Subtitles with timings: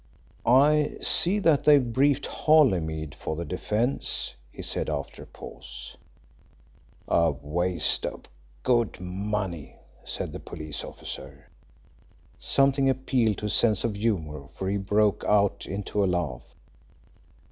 [0.47, 5.95] "I see that they've briefed Holymead for the defence," he said after a pause.
[7.07, 8.23] "A waste of
[8.63, 11.51] good money," said the police officer.
[12.39, 16.55] Something appealed to his sense of humour, for he broke out into a laugh.